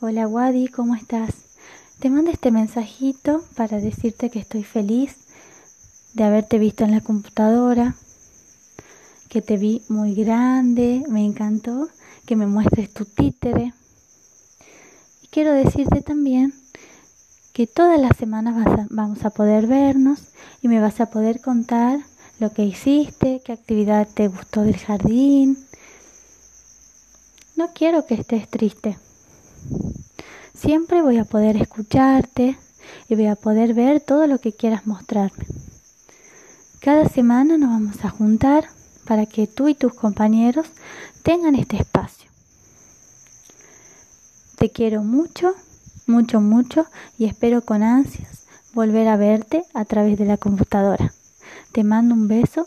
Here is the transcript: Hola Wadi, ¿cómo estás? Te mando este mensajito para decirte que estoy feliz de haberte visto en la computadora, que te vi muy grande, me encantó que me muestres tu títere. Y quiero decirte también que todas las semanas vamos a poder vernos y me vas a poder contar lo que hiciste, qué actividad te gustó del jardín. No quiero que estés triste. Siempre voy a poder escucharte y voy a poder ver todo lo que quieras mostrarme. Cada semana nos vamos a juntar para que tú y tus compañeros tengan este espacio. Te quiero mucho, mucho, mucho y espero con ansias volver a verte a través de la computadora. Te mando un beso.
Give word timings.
Hola 0.00 0.28
Wadi, 0.28 0.68
¿cómo 0.68 0.94
estás? 0.94 1.34
Te 1.98 2.08
mando 2.08 2.30
este 2.30 2.52
mensajito 2.52 3.42
para 3.56 3.80
decirte 3.80 4.30
que 4.30 4.38
estoy 4.38 4.62
feliz 4.62 5.16
de 6.14 6.22
haberte 6.22 6.60
visto 6.60 6.84
en 6.84 6.92
la 6.92 7.00
computadora, 7.00 7.96
que 9.28 9.42
te 9.42 9.56
vi 9.56 9.82
muy 9.88 10.14
grande, 10.14 11.02
me 11.08 11.24
encantó 11.24 11.88
que 12.26 12.36
me 12.36 12.46
muestres 12.46 12.94
tu 12.94 13.06
títere. 13.06 13.74
Y 15.20 15.26
quiero 15.32 15.52
decirte 15.52 16.00
también 16.00 16.54
que 17.52 17.66
todas 17.66 18.00
las 18.00 18.16
semanas 18.16 18.54
vamos 18.90 19.24
a 19.24 19.30
poder 19.30 19.66
vernos 19.66 20.28
y 20.62 20.68
me 20.68 20.80
vas 20.80 21.00
a 21.00 21.10
poder 21.10 21.40
contar 21.40 21.98
lo 22.38 22.52
que 22.52 22.64
hiciste, 22.64 23.42
qué 23.44 23.52
actividad 23.52 24.06
te 24.06 24.28
gustó 24.28 24.62
del 24.62 24.76
jardín. 24.76 25.58
No 27.56 27.72
quiero 27.74 28.06
que 28.06 28.14
estés 28.14 28.48
triste. 28.48 28.96
Siempre 30.58 31.02
voy 31.02 31.18
a 31.18 31.24
poder 31.24 31.56
escucharte 31.56 32.58
y 33.08 33.14
voy 33.14 33.26
a 33.26 33.36
poder 33.36 33.74
ver 33.74 34.00
todo 34.00 34.26
lo 34.26 34.40
que 34.40 34.52
quieras 34.52 34.88
mostrarme. 34.88 35.46
Cada 36.80 37.08
semana 37.08 37.56
nos 37.56 37.70
vamos 37.70 38.04
a 38.04 38.10
juntar 38.10 38.68
para 39.06 39.26
que 39.26 39.46
tú 39.46 39.68
y 39.68 39.74
tus 39.74 39.94
compañeros 39.94 40.66
tengan 41.22 41.54
este 41.54 41.76
espacio. 41.76 42.28
Te 44.56 44.70
quiero 44.70 45.04
mucho, 45.04 45.54
mucho, 46.08 46.40
mucho 46.40 46.86
y 47.18 47.26
espero 47.26 47.62
con 47.62 47.84
ansias 47.84 48.46
volver 48.74 49.06
a 49.06 49.16
verte 49.16 49.62
a 49.74 49.84
través 49.84 50.18
de 50.18 50.24
la 50.24 50.38
computadora. 50.38 51.12
Te 51.70 51.84
mando 51.84 52.14
un 52.14 52.26
beso. 52.26 52.66